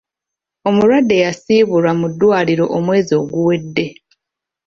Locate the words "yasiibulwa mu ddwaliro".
1.25-2.65